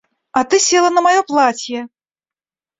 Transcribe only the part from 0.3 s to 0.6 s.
А ты